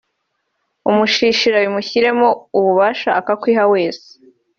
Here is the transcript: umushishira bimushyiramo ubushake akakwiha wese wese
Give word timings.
umushishira 0.89 1.55
bimushyiramo 1.63 2.27
ubushake 2.57 3.15
akakwiha 3.19 3.63
wese 3.73 4.05
wese 4.09 4.09